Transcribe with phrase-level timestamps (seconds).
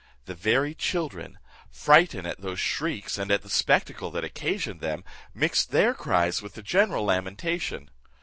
[0.25, 1.37] The very children,
[1.69, 5.03] frightened at those shrieks, and at the spectacle that occasioned them,
[5.35, 7.91] mixed their cries with the general lamentation.